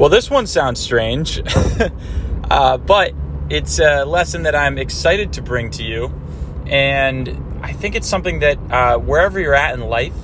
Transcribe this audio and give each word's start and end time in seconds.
Well, 0.00 0.08
this 0.08 0.30
one 0.30 0.46
sounds 0.46 0.80
strange, 0.80 1.42
uh, 2.50 2.78
but 2.78 3.12
it's 3.50 3.78
a 3.80 4.06
lesson 4.06 4.44
that 4.44 4.54
I'm 4.54 4.78
excited 4.78 5.34
to 5.34 5.42
bring 5.42 5.68
to 5.72 5.82
you. 5.82 6.10
And 6.64 7.60
I 7.60 7.74
think 7.74 7.94
it's 7.94 8.08
something 8.08 8.38
that 8.38 8.58
uh, 8.70 8.96
wherever 8.96 9.38
you're 9.38 9.54
at 9.54 9.74
in 9.74 9.80
life, 9.80 10.16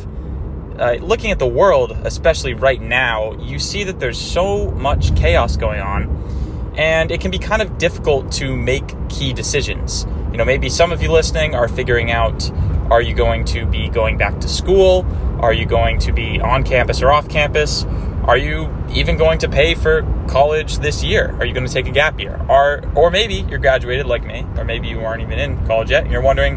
uh, 0.78 0.94
looking 1.02 1.30
at 1.30 1.38
the 1.38 1.46
world, 1.46 1.90
especially 2.04 2.54
right 2.54 2.80
now, 2.80 3.32
you 3.32 3.58
see 3.58 3.84
that 3.84 4.00
there's 4.00 4.18
so 4.18 4.70
much 4.70 5.14
chaos 5.14 5.58
going 5.58 5.80
on, 5.80 6.72
and 6.78 7.10
it 7.10 7.20
can 7.20 7.30
be 7.30 7.38
kind 7.38 7.60
of 7.60 7.76
difficult 7.76 8.32
to 8.32 8.56
make 8.56 8.94
key 9.10 9.34
decisions. 9.34 10.06
You 10.32 10.38
know, 10.38 10.46
maybe 10.46 10.70
some 10.70 10.90
of 10.90 11.02
you 11.02 11.12
listening 11.12 11.54
are 11.54 11.68
figuring 11.68 12.10
out 12.10 12.50
are 12.90 13.02
you 13.02 13.14
going 13.14 13.44
to 13.46 13.66
be 13.66 13.90
going 13.90 14.16
back 14.16 14.40
to 14.40 14.48
school? 14.48 15.04
Are 15.40 15.52
you 15.52 15.66
going 15.66 15.98
to 15.98 16.12
be 16.12 16.40
on 16.40 16.64
campus 16.64 17.02
or 17.02 17.12
off 17.12 17.28
campus? 17.28 17.84
Are 18.26 18.36
you 18.36 18.74
even 18.90 19.16
going 19.16 19.38
to 19.38 19.48
pay 19.48 19.74
for 19.74 20.02
college 20.28 20.78
this 20.78 21.04
year? 21.04 21.34
Are 21.38 21.46
you 21.46 21.54
going 21.54 21.66
to 21.66 21.72
take 21.72 21.86
a 21.86 21.92
gap 21.92 22.18
year? 22.18 22.44
Or 22.48 22.82
or 22.96 23.10
maybe 23.10 23.46
you're 23.48 23.60
graduated 23.60 24.06
like 24.06 24.24
me, 24.24 24.44
or 24.56 24.64
maybe 24.64 24.88
you 24.88 25.00
aren't 25.00 25.22
even 25.22 25.38
in 25.38 25.64
college 25.66 25.90
yet 25.90 26.02
and 26.02 26.12
you're 26.12 26.22
wondering 26.22 26.56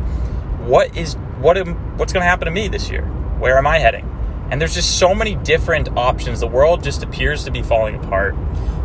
what 0.65 0.95
is 0.97 1.13
what 1.39 1.57
am, 1.57 1.97
what's 1.97 2.11
going 2.11 2.23
to 2.23 2.27
happen 2.27 2.45
to 2.45 2.51
me 2.51 2.67
this 2.67 2.89
year? 2.89 3.03
Where 3.39 3.57
am 3.57 3.67
I 3.67 3.77
heading? 3.77 4.05
And 4.49 4.59
there's 4.59 4.73
just 4.73 4.97
so 4.97 5.13
many 5.13 5.35
different 5.35 5.89
options. 5.95 6.39
The 6.39 6.47
world 6.47 6.83
just 6.83 7.03
appears 7.03 7.43
to 7.43 7.51
be 7.51 7.61
falling 7.61 7.95
apart. 7.95 8.35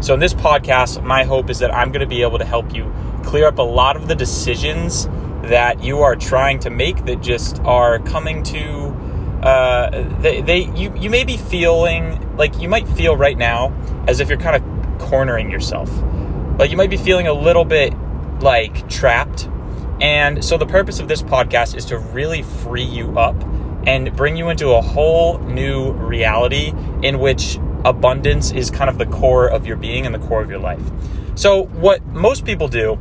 So 0.01 0.12
in 0.12 0.20
this 0.20 0.34
podcast, 0.34 1.03
my 1.03 1.25
hope 1.25 1.48
is 1.48 1.61
that 1.61 1.75
I'm 1.75 1.91
going 1.91 2.03
to 2.03 2.06
be 2.06 2.20
able 2.20 2.39
to 2.39 2.45
help 2.45 2.75
you 2.75 2.95
clear 3.25 3.47
up 3.47 3.59
a 3.59 3.62
lot 3.62 3.97
of 3.97 4.09
the 4.09 4.14
decisions 4.14 5.06
that 5.45 5.83
you 5.83 6.01
are 6.01 6.16
trying 6.16 6.59
to 6.61 6.70
make 6.70 7.06
that 7.06 7.23
just 7.23 7.61
are 7.61 7.98
coming 8.01 8.42
to 8.42 8.84
uh, 9.45 10.21
they, 10.21 10.41
they 10.41 10.65
you 10.75 10.93
you 10.97 11.11
may 11.11 11.23
be 11.23 11.37
feeling 11.37 12.37
like 12.37 12.59
you 12.61 12.69
might 12.69 12.89
feel 12.89 13.15
right 13.15 13.37
now 13.37 13.75
as 14.09 14.20
if 14.20 14.29
you're 14.29 14.39
kind 14.39 14.57
of 14.57 14.98
cornering 14.98 15.51
yourself. 15.51 15.91
Like 16.59 16.70
you 16.70 16.77
might 16.77 16.91
be 16.91 16.97
feeling 16.97 17.27
a 17.27 17.33
little 17.33 17.65
bit 17.65 17.92
like 18.41 18.89
trapped. 18.89 19.48
And 20.00 20.45
so 20.45 20.56
the 20.56 20.67
purpose 20.67 20.98
of 20.98 21.09
this 21.09 21.22
podcast 21.22 21.77
is 21.77 21.84
to 21.87 21.98
really 21.98 22.42
free 22.42 22.84
you 22.84 23.19
up 23.19 23.37
and 23.87 24.15
bring 24.17 24.37
you 24.37 24.48
into 24.48 24.70
a 24.70 24.81
whole 24.81 25.39
new 25.39 25.92
reality 25.92 26.72
in 27.03 27.19
which 27.19 27.59
abundance 27.84 28.50
is 28.50 28.70
kind 28.70 28.89
of 28.89 28.97
the 28.97 29.06
core 29.06 29.47
of 29.47 29.67
your 29.67 29.77
being 29.77 30.06
and 30.06 30.15
the 30.15 30.27
core 30.27 30.42
of 30.42 30.48
your 30.48 30.59
life. 30.59 30.83
So 31.34 31.65
what 31.65 32.05
most 32.06 32.45
people 32.45 32.69
do 32.69 32.98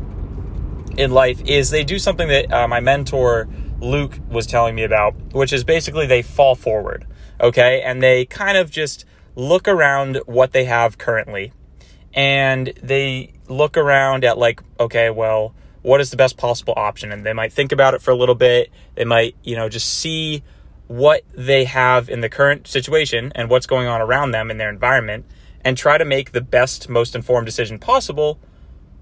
in 0.97 1.11
life 1.11 1.41
is 1.45 1.69
they 1.69 1.83
do 1.83 1.97
something 1.97 2.27
that 2.27 2.52
uh, 2.52 2.67
my 2.67 2.80
mentor 2.80 3.47
Luke 3.84 4.17
was 4.30 4.48
telling 4.48 4.76
me 4.76 4.84
about, 4.84 5.14
which 5.34 5.52
is 5.52 5.64
basically 5.64 6.08
they 6.08 6.22
fall 6.22 6.56
forward, 6.56 7.06
okay? 7.39 7.81
And 7.81 8.02
they 8.02 8.26
kind 8.26 8.58
of 8.58 8.72
just 8.72 9.06
look 9.36 9.67
around 9.67 10.22
what 10.26 10.53
they 10.53 10.66
have 10.66 10.98
currently 10.98 11.52
and 12.14 12.72
they 12.81 13.34
look 13.48 13.76
around 13.76 14.23
at 14.23 14.38
like, 14.38 14.61
okay, 14.80 15.09
well, 15.09 15.54
what 15.81 16.00
is 16.00 16.11
the 16.11 16.17
best 16.17 16.38
possible 16.38 16.73
option? 16.78 17.11
And 17.11 17.26
they 17.26 17.34
might 17.34 17.52
think 17.52 17.72
about 17.72 17.94
it 17.94 18.02
for 18.02 18.11
a 18.11 18.16
little 18.16 18.36
bit. 18.36 18.72
They 18.95 19.04
might, 19.04 19.36
you 19.44 19.56
know, 19.56 19.67
just 19.67 19.92
see 19.94 20.44
what 20.88 21.23
they 21.34 21.66
have 21.66 22.09
in 22.09 22.22
the 22.22 22.30
current 22.30 22.67
situation 22.67 23.31
and 23.36 23.50
what's 23.50 23.66
going 23.66 23.88
on 23.88 24.00
around 24.02 24.31
them 24.31 24.50
in 24.50 24.58
their 24.58 24.70
environment 24.70 25.26
and 25.66 25.78
try 25.78 25.98
to 25.98 26.06
make 26.06 26.31
the 26.31 26.42
best, 26.42 26.88
most 26.88 27.16
informed 27.16 27.45
decision 27.45 27.80
possible 27.80 28.39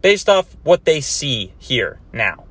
based 0.01 0.29
off 0.29 0.55
what 0.63 0.85
they 0.85 1.01
see 1.01 1.53
here 1.59 1.99
now. 2.11 2.45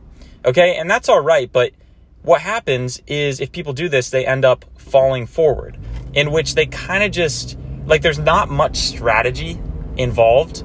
Okay, 0.44 0.76
and 0.76 0.90
that's 0.90 1.08
all 1.08 1.20
right, 1.20 1.50
but 1.52 1.72
what 2.22 2.42
happens 2.42 3.00
is 3.06 3.40
if 3.40 3.52
people 3.52 3.72
do 3.72 3.88
this, 3.88 4.10
they 4.10 4.26
end 4.26 4.44
up 4.44 4.64
falling 4.76 5.26
forward, 5.26 5.78
in 6.12 6.30
which 6.30 6.54
they 6.54 6.66
kind 6.66 7.02
of 7.02 7.10
just 7.10 7.58
like 7.86 8.02
there's 8.02 8.18
not 8.18 8.50
much 8.50 8.76
strategy 8.76 9.60
involved. 9.96 10.62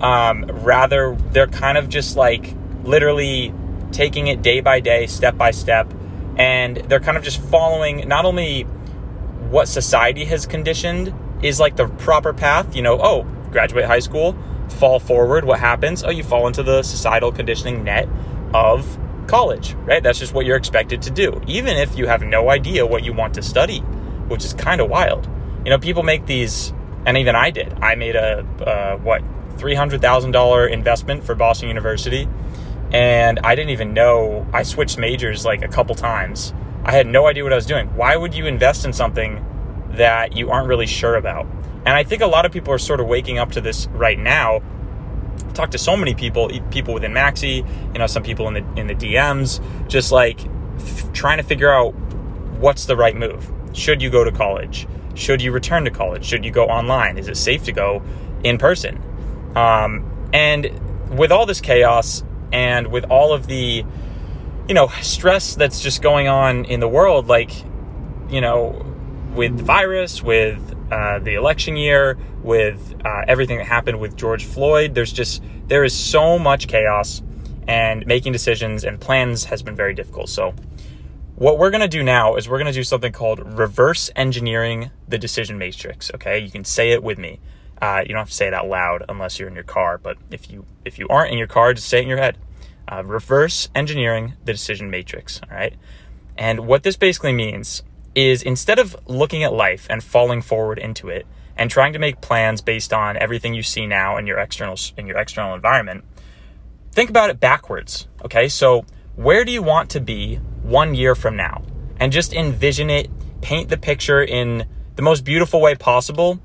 Um, 0.00 0.44
rather, 0.44 1.16
they're 1.30 1.46
kind 1.46 1.78
of 1.78 1.88
just 1.88 2.16
like 2.16 2.54
literally 2.82 3.54
taking 3.92 4.26
it 4.26 4.42
day 4.42 4.60
by 4.60 4.80
day, 4.80 5.06
step 5.06 5.36
by 5.36 5.52
step, 5.52 5.92
and 6.36 6.76
they're 6.76 7.00
kind 7.00 7.16
of 7.16 7.22
just 7.22 7.40
following 7.40 8.06
not 8.08 8.24
only 8.24 8.62
what 9.48 9.68
society 9.68 10.24
has 10.24 10.44
conditioned 10.44 11.14
is 11.42 11.60
like 11.60 11.76
the 11.76 11.86
proper 11.86 12.32
path, 12.32 12.74
you 12.74 12.82
know, 12.82 12.98
oh, 13.00 13.22
graduate 13.52 13.84
high 13.84 14.00
school, 14.00 14.36
fall 14.68 14.98
forward, 14.98 15.44
what 15.44 15.60
happens? 15.60 16.02
Oh, 16.02 16.10
you 16.10 16.24
fall 16.24 16.46
into 16.46 16.62
the 16.62 16.82
societal 16.82 17.30
conditioning 17.30 17.84
net 17.84 18.08
of 18.52 18.98
college, 19.26 19.74
right? 19.84 20.02
That's 20.02 20.18
just 20.18 20.34
what 20.34 20.46
you're 20.46 20.56
expected 20.56 21.02
to 21.02 21.10
do, 21.10 21.40
even 21.46 21.76
if 21.76 21.96
you 21.96 22.06
have 22.06 22.22
no 22.22 22.50
idea 22.50 22.86
what 22.86 23.04
you 23.04 23.12
want 23.12 23.34
to 23.34 23.42
study, 23.42 23.80
which 24.28 24.44
is 24.44 24.54
kind 24.54 24.80
of 24.80 24.88
wild. 24.88 25.28
You 25.64 25.70
know, 25.70 25.78
people 25.78 26.02
make 26.02 26.26
these, 26.26 26.72
and 27.04 27.16
even 27.16 27.34
I 27.34 27.50
did. 27.50 27.74
I 27.82 27.94
made 27.94 28.16
a, 28.16 28.46
uh, 28.64 28.96
what, 28.98 29.22
$300,000 29.58 30.70
investment 30.70 31.24
for 31.24 31.34
Boston 31.34 31.68
University, 31.68 32.28
and 32.92 33.40
I 33.42 33.54
didn't 33.54 33.70
even 33.70 33.94
know 33.94 34.46
I 34.52 34.62
switched 34.62 34.98
majors 34.98 35.44
like 35.44 35.62
a 35.62 35.68
couple 35.68 35.94
times. 35.94 36.52
I 36.84 36.92
had 36.92 37.06
no 37.06 37.26
idea 37.26 37.42
what 37.42 37.52
I 37.52 37.56
was 37.56 37.66
doing. 37.66 37.88
Why 37.96 38.16
would 38.16 38.34
you 38.34 38.46
invest 38.46 38.84
in 38.84 38.92
something 38.92 39.44
that 39.90 40.36
you 40.36 40.50
aren't 40.50 40.68
really 40.68 40.86
sure 40.86 41.16
about? 41.16 41.46
And 41.86 41.94
I 41.94 42.04
think 42.04 42.22
a 42.22 42.26
lot 42.26 42.46
of 42.46 42.52
people 42.52 42.72
are 42.72 42.78
sort 42.78 43.00
of 43.00 43.06
waking 43.06 43.38
up 43.38 43.52
to 43.52 43.60
this 43.60 43.86
right 43.88 44.18
now. 44.18 44.60
Talk 45.54 45.70
to 45.70 45.78
so 45.78 45.96
many 45.96 46.14
people, 46.14 46.50
people 46.70 46.94
within 46.94 47.12
Maxi, 47.12 47.66
you 47.92 47.98
know, 47.98 48.06
some 48.06 48.22
people 48.22 48.48
in 48.48 48.54
the 48.54 48.80
in 48.80 48.86
the 48.86 48.94
DMs, 48.94 49.60
just 49.88 50.12
like 50.12 50.40
f- 50.78 51.12
trying 51.12 51.38
to 51.38 51.42
figure 51.42 51.72
out 51.72 51.94
what's 52.58 52.86
the 52.86 52.96
right 52.96 53.16
move. 53.16 53.50
Should 53.72 54.02
you 54.02 54.10
go 54.10 54.24
to 54.24 54.32
college? 54.32 54.86
Should 55.14 55.40
you 55.40 55.52
return 55.52 55.84
to 55.84 55.90
college? 55.90 56.24
Should 56.24 56.44
you 56.44 56.50
go 56.50 56.66
online? 56.66 57.18
Is 57.18 57.28
it 57.28 57.36
safe 57.36 57.64
to 57.64 57.72
go 57.72 58.02
in 58.44 58.58
person? 58.58 59.02
Um, 59.54 60.28
and 60.32 60.70
with 61.16 61.32
all 61.32 61.46
this 61.46 61.60
chaos 61.60 62.22
and 62.52 62.88
with 62.88 63.04
all 63.04 63.32
of 63.32 63.46
the, 63.46 63.84
you 64.68 64.74
know, 64.74 64.88
stress 65.00 65.54
that's 65.54 65.80
just 65.80 66.02
going 66.02 66.28
on 66.28 66.66
in 66.66 66.80
the 66.80 66.88
world, 66.88 67.26
like, 67.26 67.50
you 68.28 68.40
know, 68.40 68.84
with 69.34 69.56
the 69.56 69.64
virus, 69.64 70.22
with 70.22 70.75
uh, 70.90 71.18
the 71.18 71.34
election 71.34 71.76
year, 71.76 72.16
with 72.42 72.94
uh, 73.04 73.24
everything 73.26 73.58
that 73.58 73.66
happened 73.66 73.98
with 73.98 74.16
George 74.16 74.44
Floyd. 74.44 74.94
There's 74.94 75.12
just, 75.12 75.42
there 75.66 75.84
is 75.84 75.94
so 75.94 76.38
much 76.38 76.68
chaos, 76.68 77.22
and 77.66 78.06
making 78.06 78.32
decisions 78.32 78.84
and 78.84 79.00
plans 79.00 79.44
has 79.44 79.62
been 79.62 79.74
very 79.74 79.94
difficult. 79.94 80.28
So, 80.28 80.54
what 81.34 81.58
we're 81.58 81.70
to 81.82 81.88
do 81.88 82.02
now 82.02 82.36
is 82.36 82.48
we're 82.48 82.58
to 82.66 82.72
do 82.72 82.82
something 82.82 83.12
called 83.12 83.58
reverse 83.58 84.10
engineering 84.16 84.90
the 85.06 85.18
decision 85.18 85.58
matrix. 85.58 86.10
Okay, 86.14 86.38
you 86.38 86.50
can 86.50 86.64
say 86.64 86.92
it 86.92 87.02
with 87.02 87.18
me. 87.18 87.40
Uh, 87.80 88.02
you 88.02 88.08
don't 88.08 88.20
have 88.20 88.30
to 88.30 88.34
say 88.34 88.46
it 88.46 88.54
out 88.54 88.68
loud 88.68 89.04
unless 89.08 89.38
you're 89.38 89.48
in 89.48 89.54
your 89.54 89.64
car, 89.64 89.98
but 89.98 90.16
if 90.30 90.50
you 90.50 90.64
if 90.86 90.98
you 90.98 91.06
aren't 91.08 91.30
in 91.30 91.36
your 91.36 91.46
car, 91.46 91.74
just 91.74 91.88
say 91.88 91.98
it 91.98 92.02
in 92.02 92.08
your 92.08 92.18
head. 92.18 92.38
Uh, 92.90 93.02
reverse 93.04 93.68
engineering 93.74 94.32
the 94.44 94.52
decision 94.52 94.88
matrix. 94.88 95.40
All 95.42 95.54
right, 95.54 95.74
and 96.38 96.60
what 96.60 96.84
this 96.84 96.96
basically 96.96 97.34
means 97.34 97.82
is 98.16 98.42
instead 98.42 98.78
of 98.78 98.96
looking 99.06 99.44
at 99.44 99.52
life 99.52 99.86
and 99.90 100.02
falling 100.02 100.40
forward 100.40 100.78
into 100.78 101.08
it 101.08 101.26
and 101.56 101.70
trying 101.70 101.92
to 101.92 101.98
make 101.98 102.20
plans 102.22 102.62
based 102.62 102.92
on 102.92 103.16
everything 103.18 103.52
you 103.54 103.62
see 103.62 103.86
now 103.86 104.16
in 104.16 104.26
your 104.26 104.38
external 104.38 104.76
in 104.96 105.06
your 105.06 105.18
external 105.18 105.54
environment, 105.54 106.02
think 106.92 107.10
about 107.10 107.30
it 107.30 107.38
backwards. 107.38 108.08
Okay, 108.24 108.48
so 108.48 108.84
where 109.14 109.44
do 109.44 109.52
you 109.52 109.62
want 109.62 109.90
to 109.90 110.00
be 110.00 110.36
one 110.62 110.94
year 110.94 111.14
from 111.14 111.36
now? 111.36 111.62
And 112.00 112.10
just 112.10 112.32
envision 112.32 112.90
it, 112.90 113.08
paint 113.42 113.68
the 113.68 113.76
picture 113.76 114.22
in 114.22 114.66
the 114.96 115.02
most 115.02 115.24
beautiful 115.24 115.60
way 115.60 115.74
possible, 115.74 116.40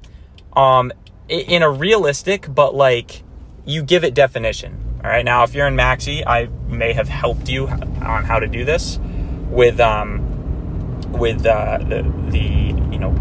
um, 0.54 0.92
in 1.30 1.64
a 1.64 1.72
realistic 1.72 2.54
but 2.54 2.76
like 2.76 3.24
you 3.66 3.81
give 3.81 4.04
it 4.04 4.14
definition. 4.14 4.78
All 5.04 5.10
right, 5.10 5.26
now 5.26 5.44
if 5.44 5.56
you're 5.56 5.68
in 5.68 5.76
Maxi, 5.76 6.24
I 6.28 6.50
may 6.68 6.94
have 6.94 7.08
helped 7.08 7.50
you 7.50 7.68
on 7.68 8.24
how 8.26 8.40
to 8.40 8.48
do 8.48 8.66
this 8.66 9.00
with 9.50 9.80
um, 9.80 10.31
with 11.12 11.46
uh, 11.46 11.78
the, 11.80 12.04
the 12.30 12.40
you 12.40 13.00
know 13.00 13.14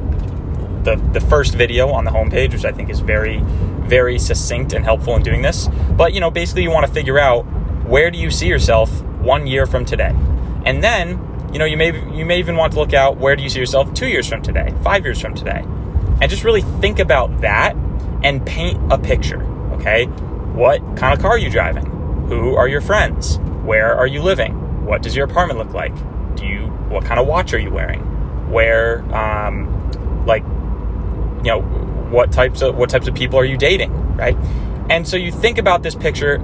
the 0.84 0.97
the 1.12 1.21
first 1.21 1.55
video 1.55 1.89
on 1.91 2.05
the 2.05 2.11
homepage, 2.11 2.53
which 2.53 2.65
I 2.65 2.73
think 2.73 2.91
is 2.91 3.01
very 3.01 3.43
very 3.91 4.19
succinct 4.19 4.72
and 4.72 4.84
helpful 4.84 5.16
in 5.16 5.22
doing 5.22 5.42
this. 5.42 5.69
But 5.97 6.15
you 6.15 6.21
know, 6.21 6.31
basically, 6.31 6.63
you 6.63 6.71
want 6.71 6.87
to 6.87 6.92
figure 6.92 7.19
out 7.19 7.42
where 7.87 8.10
do 8.10 8.19
you 8.19 8.31
see 8.31 8.47
yourself 8.47 9.03
one 9.21 9.47
year 9.47 9.66
from 9.66 9.84
today, 9.84 10.15
and 10.65 10.83
then 10.83 11.51
you 11.53 11.59
know 11.59 11.65
you 11.65 11.77
may 11.77 11.89
you 12.16 12.25
may 12.25 12.39
even 12.39 12.57
want 12.57 12.72
to 12.72 12.78
look 12.78 12.95
out 12.95 13.16
where 13.19 13.37
do 13.37 13.42
you 13.42 13.51
see 13.51 13.59
yourself 13.59 13.93
two 13.95 14.09
years 14.09 14.28
from 14.28 14.43
today, 14.43 14.72
five 14.83 15.04
years 15.04 15.21
from 15.21 15.34
today, 15.34 15.65
and 16.21 16.31
just 16.31 16.45
really 16.45 16.63
think 16.81 16.98
about 16.98 17.41
that 17.41 17.75
and 18.22 18.45
paint 18.47 18.78
a 18.93 18.98
picture. 18.98 19.43
Okay, 19.75 20.07
what 20.54 20.81
kind 20.97 21.13
of 21.13 21.21
car 21.21 21.33
are 21.33 21.39
you 21.39 21.51
driving? 21.51 21.86
Who 22.28 22.54
are 22.54 22.69
your 22.69 22.81
friends? 22.81 23.39
Where 23.65 23.95
are 23.97 24.07
you 24.07 24.22
living? 24.22 24.84
What 24.84 25.03
does 25.03 25.16
your 25.16 25.27
apartment 25.27 25.59
look 25.59 25.75
like? 25.75 25.95
Do 26.41 26.47
you 26.47 26.66
what 26.89 27.04
kind 27.04 27.21
of 27.21 27.27
watch 27.27 27.54
are 27.54 27.59
you 27.59 27.71
wearing? 27.71 28.01
Where, 28.51 29.03
um, 29.15 30.25
like, 30.27 30.42
you 30.42 31.51
know, 31.51 31.60
what 32.10 32.33
types 32.33 32.63
of 32.63 32.77
what 32.77 32.91
types 32.91 33.07
of 33.07 33.15
people 33.15 33.39
are 33.39 33.45
you 33.45 33.57
dating, 33.57 33.92
right? 34.16 34.37
And 34.91 35.07
so 35.07 35.16
you 35.16 35.31
think 35.31 35.59
about 35.59 35.83
this 35.83 35.95
picture 35.95 36.37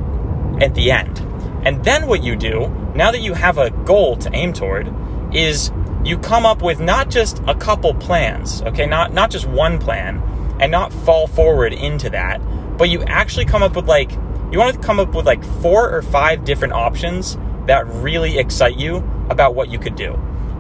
at 0.60 0.75
the 0.75 0.90
end. 0.93 1.19
And 1.64 1.84
then 1.84 2.06
what 2.06 2.22
you 2.22 2.37
do, 2.37 2.69
now 2.94 3.10
that 3.10 3.20
you 3.20 3.34
have 3.34 3.58
a 3.58 3.70
goal 3.70 4.16
to 4.19 4.31
aim 4.32 4.52
toward, 4.52 4.93
is 5.34 5.72
you 6.04 6.16
come 6.16 6.46
up 6.46 6.62
with 6.62 6.78
not 6.78 7.10
just 7.10 7.42
a 7.49 7.54
couple 7.54 7.92
plans, 7.94 8.62
okay, 8.62 8.87
not 8.87 9.12
not 9.12 9.31
just 9.31 9.46
one 9.49 9.78
plan, 9.78 10.22
and 10.60 10.70
not 10.70 10.92
fall 10.92 11.26
forward 11.26 11.72
into 11.72 12.08
that, 12.10 12.40
but 12.78 12.88
you 12.88 13.02
actually 13.04 13.46
come 13.46 13.62
up 13.62 13.75
with 13.75 13.87
like, 13.87 14.12
you 14.52 14.58
want 14.58 14.75
to 14.75 14.81
come 14.81 15.00
up 15.00 15.14
with 15.14 15.26
like 15.26 15.44
four 15.60 15.90
or 15.90 16.02
five 16.02 16.44
different 16.44 16.75
options 16.75 17.37
that 17.66 17.84
really 17.87 18.38
excite 18.38 18.76
you 18.76 19.02
about 19.31 19.55
what 19.55 19.69
you 19.69 19.78
could 19.78 19.96
do. 19.96 20.14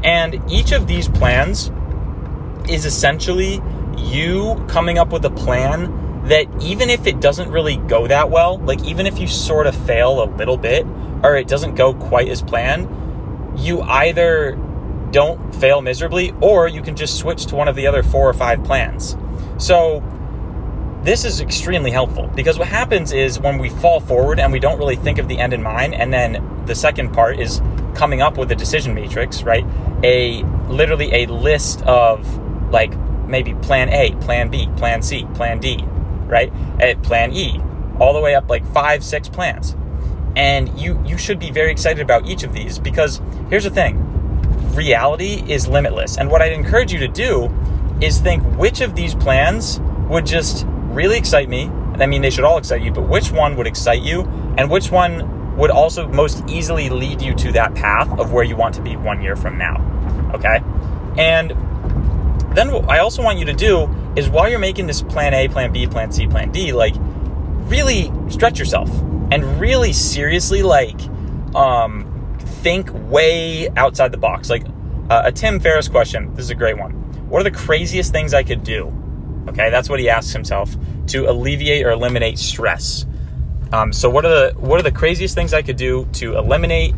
And 0.04 0.40
each 0.50 0.72
of 0.72 0.86
these 0.86 1.08
plans 1.08 1.70
is 2.68 2.84
essentially 2.84 3.62
you 3.96 4.62
coming 4.68 4.98
up 4.98 5.12
with 5.12 5.24
a 5.24 5.30
plan 5.30 6.24
that 6.28 6.46
even 6.60 6.90
if 6.90 7.06
it 7.06 7.20
doesn't 7.20 7.50
really 7.50 7.76
go 7.76 8.06
that 8.06 8.30
well, 8.30 8.58
like 8.58 8.82
even 8.84 9.06
if 9.06 9.18
you 9.18 9.28
sort 9.28 9.66
of 9.66 9.74
fail 9.86 10.22
a 10.22 10.28
little 10.36 10.56
bit 10.56 10.84
or 11.22 11.36
it 11.36 11.46
doesn't 11.46 11.76
go 11.76 11.94
quite 11.94 12.28
as 12.28 12.42
planned, 12.42 12.88
you 13.58 13.80
either 13.82 14.58
don't 15.12 15.54
fail 15.54 15.80
miserably 15.80 16.34
or 16.40 16.68
you 16.68 16.82
can 16.82 16.96
just 16.96 17.18
switch 17.18 17.46
to 17.46 17.54
one 17.54 17.68
of 17.68 17.76
the 17.76 17.86
other 17.86 18.02
four 18.02 18.28
or 18.28 18.34
five 18.34 18.62
plans. 18.64 19.16
So 19.58 20.02
this 21.02 21.24
is 21.24 21.40
extremely 21.40 21.92
helpful 21.92 22.26
because 22.34 22.58
what 22.58 22.68
happens 22.68 23.12
is 23.12 23.38
when 23.38 23.58
we 23.58 23.70
fall 23.70 24.00
forward 24.00 24.40
and 24.40 24.52
we 24.52 24.58
don't 24.58 24.78
really 24.78 24.96
think 24.96 25.18
of 25.18 25.28
the 25.28 25.38
end 25.38 25.52
in 25.52 25.62
mind, 25.62 25.94
and 25.94 26.12
then 26.12 26.64
the 26.66 26.74
second 26.74 27.12
part 27.12 27.38
is 27.38 27.62
coming 27.96 28.22
up 28.22 28.36
with 28.36 28.52
a 28.52 28.54
decision 28.54 28.94
matrix, 28.94 29.42
right? 29.42 29.64
A 30.04 30.42
literally 30.68 31.12
a 31.12 31.26
list 31.26 31.82
of 31.82 32.70
like 32.70 32.96
maybe 33.26 33.54
plan 33.54 33.88
A, 33.88 34.12
plan 34.20 34.48
B, 34.48 34.68
plan 34.76 35.02
C, 35.02 35.26
plan 35.34 35.58
D, 35.58 35.82
right? 36.26 36.52
At 36.80 37.02
plan 37.02 37.32
E, 37.32 37.60
all 37.98 38.12
the 38.12 38.20
way 38.20 38.34
up 38.34 38.48
like 38.48 38.66
five, 38.72 39.02
six 39.02 39.28
plans. 39.28 39.76
And 40.36 40.78
you 40.78 41.02
you 41.06 41.16
should 41.16 41.38
be 41.38 41.50
very 41.50 41.72
excited 41.72 42.02
about 42.02 42.26
each 42.26 42.42
of 42.42 42.52
these 42.52 42.78
because 42.78 43.20
here's 43.48 43.64
the 43.64 43.70
thing. 43.70 44.02
Reality 44.74 45.42
is 45.48 45.66
limitless. 45.66 46.18
And 46.18 46.30
what 46.30 46.42
I'd 46.42 46.52
encourage 46.52 46.92
you 46.92 46.98
to 47.00 47.08
do 47.08 47.50
is 48.02 48.18
think 48.18 48.42
which 48.58 48.82
of 48.82 48.94
these 48.94 49.14
plans 49.14 49.80
would 50.10 50.26
just 50.26 50.66
really 50.68 51.16
excite 51.16 51.48
me. 51.48 51.70
I 51.98 52.04
mean, 52.04 52.20
they 52.20 52.28
should 52.28 52.44
all 52.44 52.58
excite 52.58 52.82
you, 52.82 52.92
but 52.92 53.08
which 53.08 53.32
one 53.32 53.56
would 53.56 53.66
excite 53.66 54.02
you 54.02 54.22
and 54.58 54.70
which 54.70 54.90
one 54.90 55.45
would 55.56 55.70
also 55.70 56.06
most 56.08 56.44
easily 56.48 56.88
lead 56.88 57.22
you 57.22 57.34
to 57.34 57.52
that 57.52 57.74
path 57.74 58.08
of 58.18 58.32
where 58.32 58.44
you 58.44 58.56
want 58.56 58.74
to 58.74 58.82
be 58.82 58.96
one 58.96 59.22
year 59.22 59.36
from 59.36 59.58
now. 59.58 59.80
Okay? 60.34 60.60
And 61.16 61.50
then 62.54 62.72
what 62.72 62.88
I 62.88 62.98
also 62.98 63.22
want 63.22 63.38
you 63.38 63.44
to 63.46 63.52
do 63.52 63.88
is 64.16 64.28
while 64.28 64.48
you're 64.48 64.58
making 64.58 64.86
this 64.86 65.02
plan 65.02 65.34
A, 65.34 65.48
plan 65.48 65.72
B, 65.72 65.86
plan 65.86 66.12
C, 66.12 66.26
plan 66.26 66.52
D, 66.52 66.72
like 66.72 66.94
really 67.68 68.12
stretch 68.30 68.58
yourself 68.58 68.88
and 69.30 69.60
really 69.60 69.92
seriously 69.92 70.62
like 70.62 71.00
um, 71.54 72.36
think 72.38 72.90
way 73.10 73.68
outside 73.76 74.12
the 74.12 74.18
box. 74.18 74.50
Like 74.50 74.66
uh, 75.10 75.22
a 75.24 75.32
Tim 75.32 75.60
Ferriss 75.60 75.88
question. 75.88 76.34
This 76.34 76.44
is 76.44 76.50
a 76.50 76.54
great 76.54 76.78
one. 76.78 76.92
What 77.28 77.40
are 77.40 77.44
the 77.44 77.56
craziest 77.56 78.12
things 78.12 78.34
I 78.34 78.42
could 78.42 78.62
do? 78.62 78.92
Okay, 79.48 79.70
that's 79.70 79.88
what 79.88 80.00
he 80.00 80.08
asks 80.08 80.32
himself 80.32 80.74
to 81.08 81.28
alleviate 81.28 81.84
or 81.84 81.90
eliminate 81.90 82.38
stress. 82.38 83.06
Um, 83.72 83.92
so 83.92 84.08
what 84.08 84.24
are 84.24 84.52
the 84.52 84.58
what 84.58 84.78
are 84.78 84.82
the 84.82 84.92
craziest 84.92 85.34
things 85.34 85.52
I 85.52 85.62
could 85.62 85.76
do 85.76 86.06
to 86.14 86.36
eliminate 86.36 86.94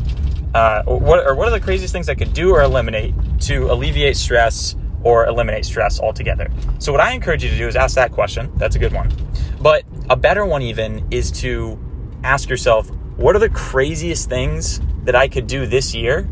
uh, 0.53 0.83
or 0.85 0.99
what 0.99 1.25
or 1.25 1.35
what 1.35 1.47
are 1.47 1.51
the 1.51 1.59
craziest 1.59 1.93
things 1.93 2.09
I 2.09 2.15
could 2.15 2.33
do 2.33 2.51
or 2.51 2.61
eliminate 2.61 3.13
to 3.41 3.71
alleviate 3.71 4.17
stress 4.17 4.75
or 5.03 5.25
eliminate 5.27 5.65
stress 5.65 5.99
altogether? 5.99 6.49
So, 6.79 6.91
what 6.91 7.01
I 7.01 7.13
encourage 7.13 7.43
you 7.43 7.49
to 7.49 7.57
do 7.57 7.67
is 7.67 7.75
ask 7.75 7.95
that 7.95 8.11
question. 8.11 8.51
That's 8.55 8.75
a 8.75 8.79
good 8.79 8.93
one. 8.93 9.11
But 9.61 9.83
a 10.09 10.15
better 10.15 10.45
one, 10.45 10.61
even, 10.61 11.07
is 11.11 11.31
to 11.41 11.79
ask 12.23 12.49
yourself, 12.49 12.89
what 13.17 13.35
are 13.35 13.39
the 13.39 13.49
craziest 13.49 14.29
things 14.29 14.81
that 15.03 15.15
I 15.15 15.27
could 15.27 15.47
do 15.47 15.65
this 15.65 15.93
year 15.93 16.29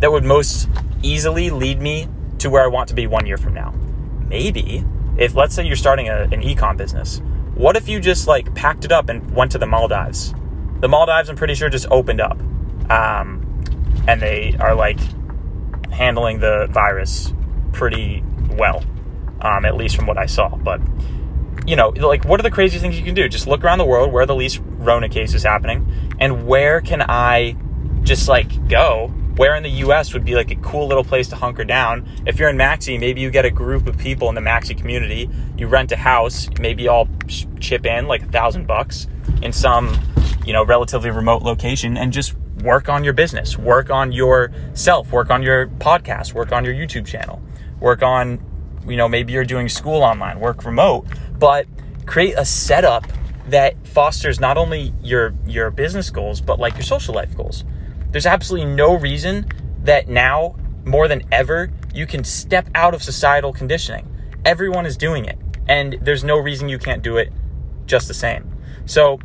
that 0.00 0.10
would 0.10 0.24
most 0.24 0.68
easily 1.02 1.50
lead 1.50 1.80
me 1.80 2.08
to 2.38 2.50
where 2.50 2.62
I 2.62 2.66
want 2.66 2.88
to 2.88 2.94
be 2.94 3.06
one 3.06 3.26
year 3.26 3.36
from 3.36 3.54
now? 3.54 3.72
Maybe, 4.28 4.84
if 5.16 5.34
let's 5.34 5.54
say 5.54 5.64
you're 5.64 5.76
starting 5.76 6.08
a, 6.08 6.22
an 6.24 6.42
ecom 6.42 6.76
business, 6.76 7.22
what 7.56 7.74
if 7.76 7.88
you 7.88 8.00
just 8.00 8.26
like 8.28 8.54
packed 8.54 8.84
it 8.84 8.92
up 8.92 9.08
and 9.08 9.34
went 9.34 9.52
to 9.52 9.58
the 9.58 9.66
Maldives? 9.66 10.34
The 10.80 10.88
Maldives, 10.88 11.30
I'm 11.30 11.36
pretty 11.36 11.54
sure, 11.54 11.68
just 11.68 11.86
opened 11.90 12.20
up. 12.20 12.38
Um, 12.90 13.42
and 14.06 14.20
they 14.20 14.54
are 14.60 14.74
like 14.74 15.00
handling 15.90 16.38
the 16.40 16.68
virus 16.70 17.32
pretty 17.72 18.22
well, 18.50 18.84
um, 19.40 19.64
at 19.64 19.76
least 19.76 19.96
from 19.96 20.06
what 20.06 20.18
I 20.18 20.26
saw. 20.26 20.54
But 20.54 20.80
you 21.66 21.76
know, 21.76 21.88
like, 21.88 22.24
what 22.24 22.38
are 22.38 22.42
the 22.42 22.50
craziest 22.50 22.82
things 22.82 22.98
you 22.98 23.04
can 23.04 23.14
do? 23.14 23.28
Just 23.28 23.46
look 23.46 23.64
around 23.64 23.78
the 23.78 23.86
world 23.86 24.12
where 24.12 24.26
the 24.26 24.34
least 24.34 24.60
Rona 24.64 25.08
case 25.08 25.34
is 25.34 25.42
happening, 25.42 26.14
and 26.20 26.46
where 26.46 26.80
can 26.80 27.02
I 27.02 27.56
just 28.02 28.28
like 28.28 28.68
go? 28.68 29.12
Where 29.36 29.54
in 29.54 29.62
the 29.62 29.70
U.S. 29.70 30.12
would 30.12 30.24
be 30.24 30.34
like 30.34 30.50
a 30.50 30.56
cool 30.56 30.86
little 30.86 31.04
place 31.04 31.28
to 31.28 31.36
hunker 31.36 31.64
down? 31.64 32.08
If 32.26 32.38
you're 32.38 32.48
in 32.48 32.56
Maxi, 32.56 32.98
maybe 32.98 33.20
you 33.20 33.30
get 33.30 33.44
a 33.44 33.50
group 33.50 33.86
of 33.86 33.98
people 33.98 34.28
in 34.28 34.34
the 34.34 34.40
Maxi 34.40 34.76
community. 34.76 35.28
You 35.56 35.66
rent 35.66 35.92
a 35.92 35.96
house, 35.96 36.48
maybe 36.58 36.88
all 36.88 37.08
chip 37.60 37.86
in 37.86 38.06
like 38.06 38.22
a 38.22 38.26
thousand 38.26 38.66
bucks 38.66 39.06
in 39.42 39.52
some, 39.52 39.98
you 40.44 40.52
know, 40.52 40.64
relatively 40.64 41.10
remote 41.10 41.42
location, 41.42 41.96
and 41.96 42.12
just 42.12 42.34
work 42.62 42.88
on 42.88 43.04
your 43.04 43.12
business, 43.12 43.58
work 43.58 43.90
on 43.90 44.12
yourself, 44.12 45.12
work 45.12 45.30
on 45.30 45.42
your 45.42 45.68
podcast, 45.68 46.32
work 46.32 46.52
on 46.52 46.64
your 46.64 46.74
YouTube 46.74 47.06
channel 47.06 47.42
work 47.80 48.02
on, 48.02 48.40
you 48.86 48.96
know, 48.96 49.08
maybe 49.08 49.32
you're 49.32 49.44
doing 49.44 49.68
school 49.68 50.02
online, 50.02 50.40
work 50.40 50.64
remote, 50.64 51.06
but 51.38 51.66
create 52.06 52.34
a 52.36 52.44
setup 52.44 53.06
that 53.48 53.86
fosters 53.86 54.40
not 54.40 54.56
only 54.56 54.92
your 55.02 55.32
your 55.46 55.70
business 55.70 56.10
goals 56.10 56.40
but 56.40 56.58
like 56.58 56.74
your 56.74 56.82
social 56.82 57.14
life 57.14 57.36
goals. 57.36 57.64
There's 58.10 58.26
absolutely 58.26 58.72
no 58.74 58.94
reason 58.94 59.46
that 59.82 60.08
now 60.08 60.56
more 60.84 61.08
than 61.08 61.22
ever 61.32 61.70
you 61.94 62.06
can 62.06 62.24
step 62.24 62.68
out 62.74 62.94
of 62.94 63.02
societal 63.02 63.52
conditioning. 63.52 64.08
Everyone 64.44 64.86
is 64.86 64.96
doing 64.96 65.24
it 65.24 65.38
and 65.68 65.98
there's 66.00 66.24
no 66.24 66.38
reason 66.38 66.68
you 66.68 66.78
can't 66.78 67.02
do 67.02 67.16
it 67.16 67.32
just 67.86 68.08
the 68.08 68.14
same. 68.14 68.52
So 68.84 69.18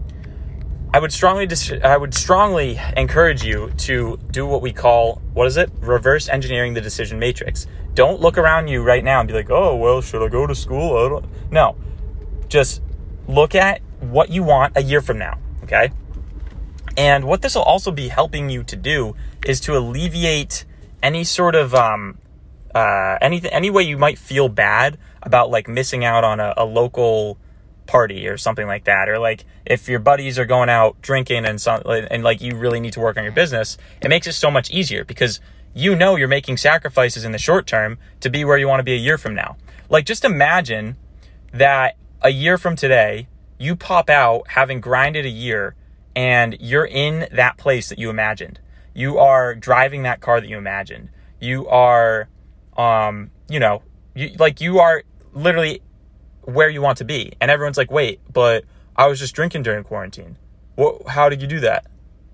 I 0.94 1.00
would 1.00 1.14
strongly 1.14 1.46
dis- 1.46 1.72
I 1.84 1.96
would 1.96 2.14
strongly 2.14 2.80
encourage 2.98 3.44
you 3.44 3.72
to 3.78 4.20
do 4.32 4.46
what 4.46 4.62
we 4.62 4.74
call 4.74 5.22
what 5.34 5.48
is 5.48 5.58
it? 5.58 5.72
Reverse 5.80 6.28
engineering 6.28 6.74
the 6.74 6.82
decision 6.82 7.18
matrix. 7.18 7.68
Don't 7.94 8.20
look 8.20 8.38
around 8.38 8.68
you 8.68 8.84
right 8.84 9.04
now 9.04 9.20
and 9.20 9.28
be 9.28 9.34
like, 9.34 9.50
"Oh, 9.50 9.76
well, 9.76 10.02
should 10.02 10.24
I 10.24 10.28
go 10.28 10.46
to 10.48 10.56
school?" 10.56 11.24
No. 11.50 11.76
Just 12.50 12.82
look 13.28 13.56
at 13.56 13.82
what 14.02 14.30
you 14.30 14.44
want 14.44 14.76
a 14.76 14.84
year 14.84 15.02
from 15.02 15.18
now, 15.18 15.38
okay? 15.64 15.92
And 16.98 17.26
what 17.26 17.42
this 17.42 17.56
will 17.56 17.64
also 17.64 17.92
be 17.92 18.10
helping 18.10 18.50
you 18.50 18.64
to 18.64 18.76
do 18.76 19.16
is 19.46 19.60
to 19.62 19.78
alleviate 19.78 20.66
any 21.02 21.24
sort 21.24 21.56
of 21.56 21.74
um 21.74 22.18
uh 22.76 23.18
anything 23.22 23.52
any 23.52 23.70
way 23.70 23.84
you 23.84 23.98
might 23.98 24.18
feel 24.18 24.50
bad 24.50 24.98
about 25.24 25.50
like 25.50 25.68
missing 25.68 26.06
out 26.06 26.24
on 26.24 26.40
a, 26.40 26.54
a 26.58 26.66
local 26.66 27.38
party 27.88 28.28
or 28.28 28.38
something 28.38 28.68
like 28.68 28.86
that. 28.86 29.10
Or 29.10 29.20
like 29.20 29.46
if 29.66 29.88
your 29.90 30.00
buddies 30.00 30.38
are 30.40 30.46
going 30.46 30.70
out 30.70 31.02
drinking 31.02 31.46
and 31.46 31.60
some 31.60 31.82
and 31.86 32.24
like 32.24 32.42
you 32.42 32.56
really 32.56 32.80
need 32.80 32.94
to 32.94 33.00
work 33.00 33.18
on 33.18 33.24
your 33.24 33.34
business 33.34 33.78
it 34.02 34.10
makes 34.10 34.28
it 34.28 34.34
so 34.34 34.50
much 34.50 34.70
easier 34.72 35.04
because 35.04 35.40
you 35.74 35.96
know 35.96 36.16
you're 36.16 36.28
making 36.28 36.58
sacrifices 36.58 37.24
in 37.24 37.32
the 37.32 37.38
short 37.38 37.66
term 37.66 37.98
to 38.20 38.30
be 38.30 38.44
where 38.44 38.58
you 38.58 38.68
want 38.68 38.80
to 38.80 38.84
be 38.84 38.94
a 38.94 38.98
year 38.98 39.18
from 39.18 39.34
now. 39.34 39.58
Like 39.90 40.06
just 40.06 40.26
imagine 40.26 40.98
that 41.54 41.98
a 42.22 42.30
year 42.30 42.58
from 42.58 42.76
today 42.76 43.28
you 43.58 43.76
pop 43.76 44.10
out 44.10 44.48
having 44.50 44.82
grinded 44.82 45.26
a 45.26 45.30
year 45.30 45.76
and 46.16 46.58
you're 46.60 46.86
in 46.86 47.28
that 47.32 47.58
place 47.58 47.90
that 47.90 48.00
you 48.00 48.10
imagined 48.10 48.60
you 48.94 49.18
are 49.18 49.56
driving 49.56 50.04
that 50.04 50.20
car 50.20 50.42
that 50.42 50.48
you 50.48 50.58
imagined 50.58 51.10
you 51.40 51.68
are 51.68 52.28
um 52.78 53.32
you 53.50 53.60
know 53.60 53.82
you 54.16 54.32
like 54.38 54.60
you 54.62 54.80
are 54.80 55.04
literally 55.34 55.82
where 56.44 56.70
you 56.70 56.82
want 56.82 56.98
to 57.00 57.06
be. 57.06 57.34
And 57.40 57.52
everyone's 57.52 57.78
like, 57.78 57.92
wait, 57.92 58.20
but 58.32 58.66
I 58.96 59.08
was 59.08 59.20
just 59.20 59.36
drinking 59.36 59.64
during 59.64 59.84
quarantine. 59.84 60.38
What, 60.76 61.08
how 61.10 61.30
did 61.30 61.42
you 61.42 61.48
do 61.48 61.60
that? 61.62 61.86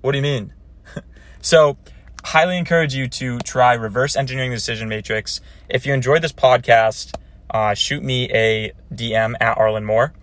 What 0.01 0.11
do 0.11 0.17
you 0.17 0.21
mean? 0.21 0.53
so, 1.41 1.77
highly 2.23 2.57
encourage 2.57 2.93
you 2.93 3.07
to 3.07 3.39
try 3.39 3.73
reverse 3.73 4.15
engineering 4.15 4.51
the 4.51 4.57
decision 4.57 4.89
matrix. 4.89 5.41
If 5.69 5.85
you 5.85 5.93
enjoyed 5.93 6.21
this 6.21 6.33
podcast, 6.33 7.15
uh, 7.49 7.73
shoot 7.73 8.03
me 8.03 8.29
a 8.31 8.73
DM 8.93 9.35
at 9.39 9.57
Arlen 9.57 9.85
Moore. 9.85 10.13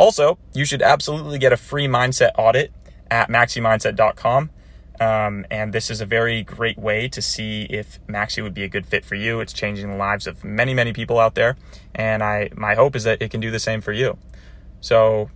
Also, 0.00 0.38
you 0.54 0.64
should 0.64 0.80
absolutely 0.80 1.38
get 1.38 1.52
a 1.52 1.58
free 1.58 1.86
mindset 1.86 2.30
audit 2.38 2.72
at 3.10 3.28
maximindset.com. 3.28 4.48
Um, 4.98 5.44
and 5.50 5.74
this 5.74 5.90
is 5.90 6.00
a 6.00 6.06
very 6.06 6.42
great 6.42 6.78
way 6.78 7.06
to 7.08 7.20
see 7.20 7.64
if 7.64 8.00
Maxi 8.06 8.42
would 8.42 8.54
be 8.54 8.64
a 8.64 8.68
good 8.68 8.86
fit 8.86 9.04
for 9.04 9.14
you. 9.14 9.40
It's 9.40 9.52
changing 9.52 9.90
the 9.90 9.96
lives 9.96 10.26
of 10.26 10.42
many, 10.42 10.72
many 10.72 10.94
people 10.94 11.18
out 11.18 11.34
there. 11.34 11.54
And 11.94 12.22
I, 12.22 12.48
my 12.56 12.74
hope 12.74 12.96
is 12.96 13.04
that 13.04 13.20
it 13.20 13.30
can 13.30 13.40
do 13.40 13.50
the 13.50 13.58
same 13.58 13.82
for 13.82 13.92
you. 13.92 14.16
So 14.80 15.28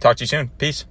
talk 0.00 0.16
to 0.16 0.24
you 0.24 0.28
soon. 0.28 0.48
Peace. 0.58 0.84